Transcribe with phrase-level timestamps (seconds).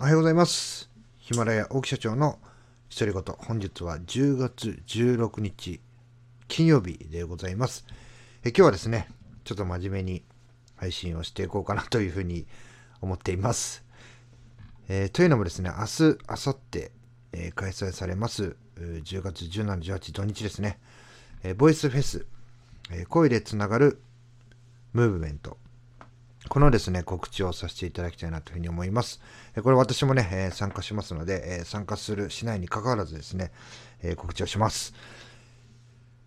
[0.00, 0.88] おはようございます。
[1.18, 2.38] ヒマラヤ大木社長の
[2.88, 3.36] 独り言。
[3.36, 5.78] 本日は10月16日
[6.48, 7.84] 金曜日でございます。
[8.42, 9.08] え今日はですね、
[9.44, 10.24] ちょっと真面目に
[10.76, 12.46] 配信をしていこうかなというふうに
[13.02, 13.84] 思っています。
[14.88, 16.78] えーというのもですね、明日、明後日、
[17.32, 20.78] えー開催されます10月17、18土日ですね、
[21.42, 22.24] えーボイスフェス、
[22.90, 24.00] え声でつながる
[24.94, 25.58] ムーブメント。
[26.50, 29.20] このですね、告知をさせていただきたいなというふうに思います。
[29.62, 33.52] これ私もね、え参加しますので、えー参加する、しないに関わらずですね、
[34.02, 34.92] え告知をします。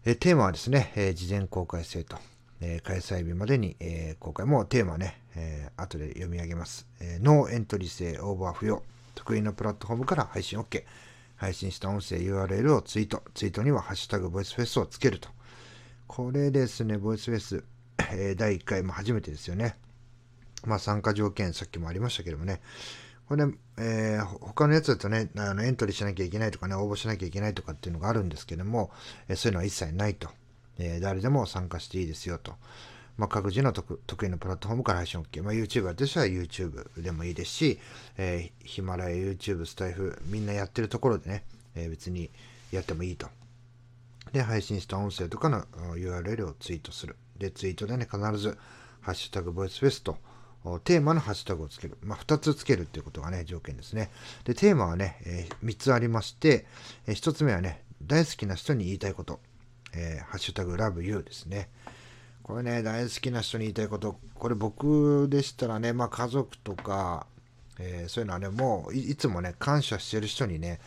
[0.05, 2.15] えテーマはですね、え事前公開制と、
[2.61, 6.87] え開催日までに、え公開、もうテーマね、え後で読み上げます。
[7.01, 8.81] えーノーエントリー制オーバー不要。
[9.15, 10.85] 得意なプラットフォームから配信 OK。
[11.35, 13.23] 配信した音声 URL をツイート。
[13.33, 15.27] ツイートにはハッシュタグボイスフェスをつけると。
[16.07, 17.65] これですね、ボイスフェス、
[18.13, 19.82] えー第1回も初めてですよね。
[20.65, 22.61] まあ参加条件、さっきもありましたけどもね。
[23.27, 23.45] これ、
[23.77, 28.91] えー他のやつだとね、あのエントリーしなきゃいけないとかね、応募しなきゃいけないとかっていうのがあるんですけども、
[29.27, 30.29] えーそういうのは一切ないと。
[30.77, 32.55] えー誰でも参加していいですよと。
[33.15, 35.43] まあ、各自の得意なプラットフォームから配信 OK。
[35.43, 37.79] まあ、YouTuber としては YouTube でもいいですし、
[38.17, 41.43] えーヒマラヤ、YouTube、スタイフ、みんなやってるところでね、
[41.75, 42.29] えー別に
[42.71, 43.27] やってもいいと。
[44.31, 45.63] で、配信した音声とかの
[45.95, 47.15] URL をツイートする。
[47.37, 48.57] で、ツイートでね、必ず、
[49.01, 50.17] ハッシュタグボイスフェスと、
[50.83, 51.97] テーマのハッシュタグをつける。
[52.01, 54.11] まあ、2つつけるっていうことがね、条件ですね。
[54.45, 56.65] で、テーマはね、え3つありまして、
[57.05, 59.39] え1つ目はね、大好きな人に言いたいこと。
[59.93, 61.69] えーハッシュタグラブユーですね。
[62.41, 67.27] これね、大好きな人に言いたいこと、これ僕でしたらね、まあ家族とか、
[67.79, 70.79] えそういうのはね、もういつもね、感謝してる人にね、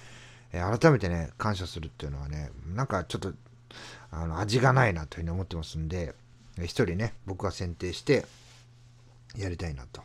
[0.52, 3.32] え改めてね、感謝するっていうのはね、なんかちょっと、
[4.10, 6.14] あの、味がないなというふうに思ってますんで、
[6.58, 8.26] えー一人ね、僕が選定して、
[9.38, 10.02] やりたいなと。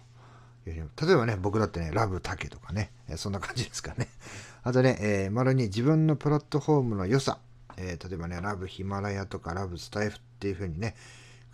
[0.66, 4.08] 例えばね、僕だってね、ラブタケとかね、そんな感じですかね。
[4.64, 7.40] あとね、えー、丸に自分のプラットフォームの良さ、
[7.78, 10.96] えー例えばね、ラブヒマラヤとかラブスタイフっていうふうにね、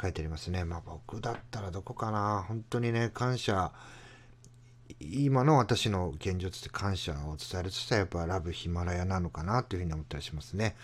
[0.01, 0.65] 書いてありますね。
[0.65, 2.43] まあ僕だったらどこかな。
[2.47, 3.71] 本当にね、感謝、
[4.99, 10.75] 今の私の現状として感謝を伝えるとしたらやっぱラブヒマラヤなのかなというふうに思ったりしますね。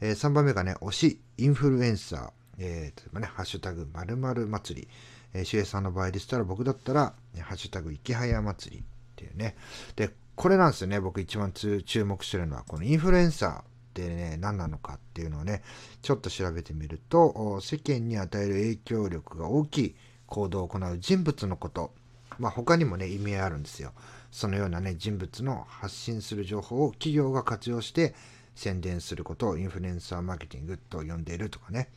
[0.00, 4.88] えー3番目がね、推しインフルエンサー、えー例えばね、ハッシュタグ〇〇祭り、
[5.34, 8.84] えー、シュエさんの場合でしたら僕だったら、ねハッシュタグ池早祭りっ
[9.16, 9.56] ていうね。
[9.96, 15.62] で、これなんですよね、僕一番注目してるのは、このインフルエンサーってね、何なのかっていうのをね、
[16.00, 19.94] ちょっと調べてみると、世間に与える影響力が大きい
[20.26, 21.92] 行動を行う人物のこと、
[22.38, 23.92] まあ他にもね、意味合いあるんですよ。
[24.30, 28.14] そのようなね、人物の発信する情報を企業が活用して
[28.54, 31.90] 宣伝することをインフルエンサーマーケティングと呼んでいるとかね。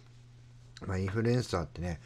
[0.85, 2.01] まあ、インフルエンサーってね、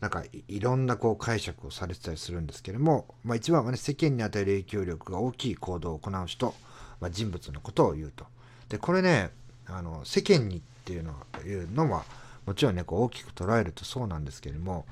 [0.00, 6.54] なんかいろんなこう解釈をされてたりするんですけれども、まあ、一番はね、世間に与える影響力が大きい行動を行う人、
[7.00, 8.26] まあ、人物のことを言うと。
[8.68, 9.30] で、これね、
[9.66, 12.04] あの世間にっていうのはいうのは、
[12.46, 14.84] もちろんね、こう大きく捉えるとそうなんですけれども、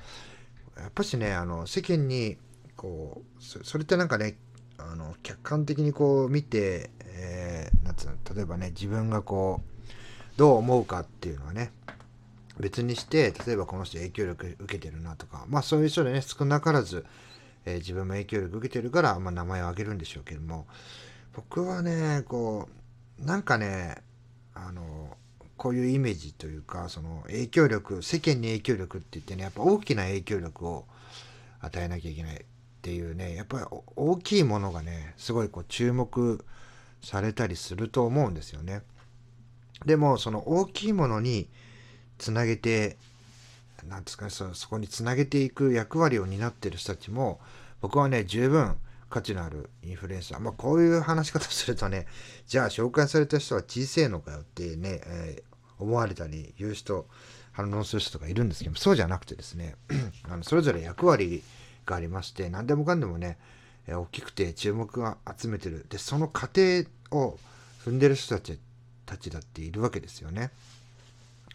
[0.77, 2.37] やっぱしね、あの世間に
[2.75, 4.35] こうそそれってなんかね
[4.79, 11.71] あの客観的にこう見て、えーなんつうの例えばね自分がこうどう思うかっていうのはね
[12.59, 17.05] 別にして例えばこの人影響力受けてるなとかまあそういう人でね少なからず、
[17.65, 20.67] えー自分も影響力受けてるから、まあ、名前を挙げるんでしょうけども
[21.33, 22.67] 僕はねこ
[23.21, 24.03] うなんかね
[24.53, 25.17] あの
[25.57, 30.85] こういうイメージというかその影響力世間に影響力って言ってねやっぱ大きな影響力を
[31.61, 32.39] 与えなきゃいけないっ
[32.81, 33.65] ていうねやっぱり
[33.95, 36.43] 大きいものがねすごいこう注目
[37.01, 38.81] されたりすると思うんですよね。
[39.85, 41.49] でもその大きいものに
[42.23, 42.95] つなげて
[43.89, 47.41] なんですかねそそこにつなげていく役割を担ってる人たちも
[47.81, 48.77] 僕はね十分
[49.09, 52.07] 価値のあるインフルエンサーまあこういう話し方するとね
[52.47, 57.07] じゃあ紹介された人は小さいのかよってね、えー思われたり言う人
[57.51, 59.75] 反論する人とかいるんですけどそうじゃなくてですね
[60.29, 61.43] あのそれぞれ役割
[61.85, 63.37] がありまして何でもかんでもね、
[63.87, 67.37] えー大きくて注目が集めてるでその過程を
[67.83, 68.57] 踏んでる人たち
[69.05, 70.51] たちだっているわけですよね。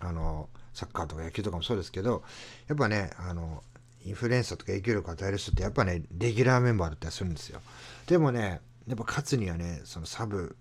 [0.01, 2.23] あのサッカーとか野球とかもそうですけど
[2.69, 3.63] やっぱねあの
[4.05, 7.61] インフルエンサーとか影響力を与える人ってやっぱねレギュラーメンバーだったりするんですよ。
[8.07, 10.57] でもねやっぱ勝つにはねそのサブ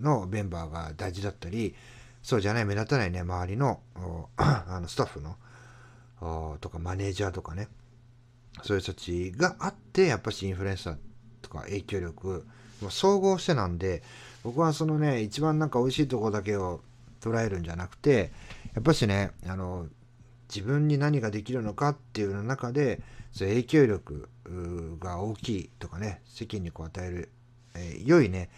[0.00, 1.74] のメンバーが大事だったり
[2.22, 3.80] そうじゃない目立たないね周りの
[4.36, 5.36] あのスタッフの
[6.60, 7.68] とかマネージャーとかね
[8.62, 10.96] そういう人たちがあってやっぱしインフルエンサー
[11.42, 12.46] とか影響力
[12.80, 14.02] もう総合してなんで
[14.42, 16.80] 僕はそのね一番なんか美味しいとこだけを
[17.28, 18.30] 捉えるんじゃなくて
[18.74, 19.86] やっぱしねあの
[20.48, 23.00] 自分に何ができるのかっていうの中で
[23.36, 24.28] そう影響力
[24.98, 27.28] が大きいとかね、世間にこう与える、
[27.74, 28.48] えー、良いね、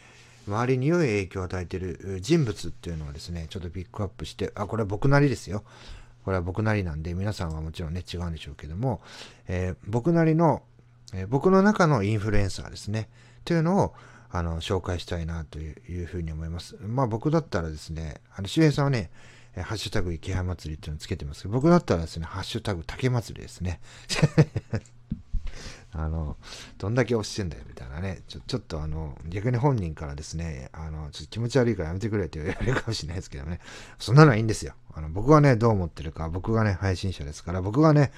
[0.47, 5.65] 周りに良い影響を与えている人物っていうのをですね、ちょっとピックアップして、あ、これは僕なりですよ。
[6.25, 9.01] これは僕なりなんで、皆さんはもちろんね、違うんでしょうけども、
[9.49, 10.63] えー、僕なりの、
[11.13, 13.09] えー、僕の中のインフルエンサーですね、
[13.45, 13.95] というのを、
[14.31, 16.77] あの、紹介したいなというふうに思います。
[16.81, 19.11] まあ僕だったらですね、あの、周平さんはね、
[19.63, 23.81] ハッシュタグ池原祭りっていうのをつけてますけど、僕だったらですね、ハッシュタグ竹祭りですね。
[25.91, 26.37] あの、
[26.77, 33.59] どんだけ押してんだよみたいなね、ちょちょっとあの、逆に本人からですね、あの、ちょっと気持ち悪いからやめてくれって言われるかもしれないですけどね、
[33.99, 34.75] そんなのはいいんですよ。
[34.95, 38.13] あの僕がね、どう思ってるか、僕がね、配信者ですから、僕がね、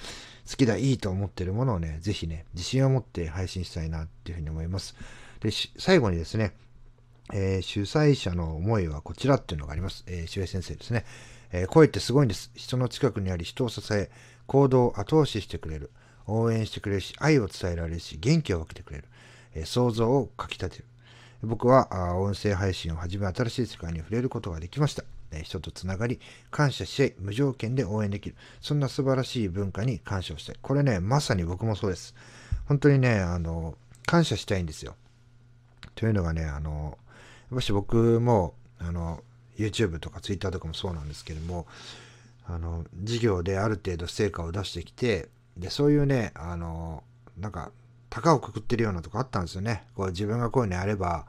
[0.51, 4.97] 好きだ、いいと思ってるものをね、ぜひね、自信を持って配信したいなっていうふうに思います。
[5.41, 6.53] で、最後にですね、
[7.33, 10.05] えー、主催者の思いはこちらっていうのがあります。
[10.07, 11.05] えー、周平先生ですね。
[11.53, 12.51] えー、声ってすごいんです。
[12.55, 14.11] 人の近くにあり、人を支え、
[14.47, 15.91] 行動を後押ししてくれる。
[16.27, 19.05] 応援してくれるし、愛を伝えられるし、元気を分けてくれる。
[19.55, 20.85] えー、想像をかきたてる。
[21.43, 25.05] 僕はあ音声配信をはじめ新しい世界に触れることができました。
[25.33, 26.21] え、人とつながり、
[26.51, 28.35] 感謝し合い、無条件で応援できる。
[28.61, 30.57] そんな素晴らしい文化に感謝をしたい。
[30.61, 32.15] これね、まさに僕もそうです。
[32.67, 33.77] 本当にね、あの、
[34.07, 34.97] 感謝したいんですよ。
[35.95, 36.99] というのがね、あの、
[37.51, 39.23] もし僕も、あの、
[39.59, 41.67] YouTube とか Twitter とかもそうなんですけども、
[42.47, 47.03] あの、事業である程度成果を出してきて、で、そういうね、あの、
[47.39, 47.71] なんか、
[48.09, 49.85] 高をくくってるようなとこあったんですよね。
[49.95, 51.27] こう自分がこういうのやれば、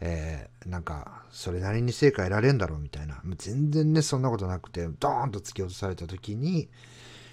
[0.00, 3.20] えー、なんか、それなりに成果得られるんだろうみたいな。
[3.36, 6.68] 全然ね、そんなことなくて、ドーンと突き落とされた時に、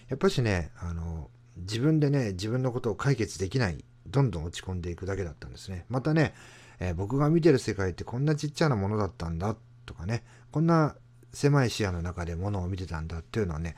[0.09, 5.85] やっぱしね、あの、自分でね、自分のことを解決できない、どんどん落ち込んでいくだけだったんですね。
[5.89, 6.33] またね、
[6.79, 10.95] えー、僕が見てる世界ってこんなちっちゃなものだったんだとかね、こんな
[11.33, 13.75] 狭い視野の中でものを見てたんだっていうのはね、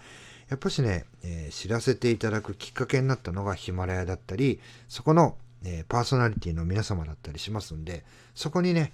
[0.50, 8.04] やっぱしね、えー、知らせていただくきっかけになったのがヒマラヤだったり、そこの、えー、パーソナリティの皆様だったりしますんで、
[8.34, 8.92] そこにね、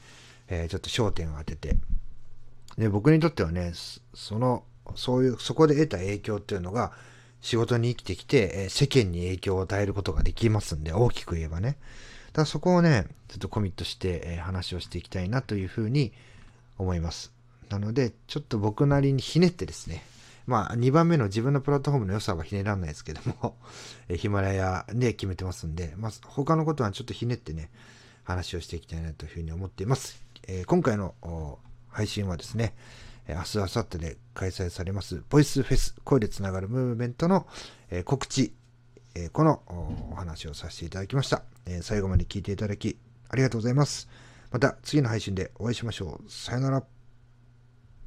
[0.47, 1.77] えー、ちょっと焦点を当てて、
[2.77, 3.71] で、僕にとってはね、
[4.13, 4.63] その、
[4.95, 6.91] そういう、そこで得た影響っていうのが、
[7.41, 11.77] 仕事に生きてきて、え世間に影響を与えることができますんで、大きく言えばね。
[12.35, 16.11] だそこをね、ちょっとコミットして、え話をしていきたいなというふうに
[16.77, 17.31] 思います。
[17.69, 20.03] なので、ちょっと僕なりにひねってですね、
[20.45, 23.55] まあ、2番目の自分のプラットフォームの良さはひねらないですけども、
[24.15, 27.71] ヒマラヤで決めてますんで、まあ、他のことはちょっとひねってね、
[28.23, 30.21] 話をしていきたいなというふうに思っています。
[30.47, 31.15] えー、今回の
[31.89, 32.75] 配信はですね、
[33.27, 37.47] 明日、明後日で開催されます、ボイスフェス、声でつながるムーブメントの、
[37.89, 38.53] え、告知、
[39.15, 39.61] えー、この
[40.11, 42.97] お話をさせていただきました、え最後まで聞いていただき、
[43.29, 44.07] ありがとうございます。
[44.51, 46.31] また次の配信でお会いしましょう。
[46.31, 46.94] さよなら。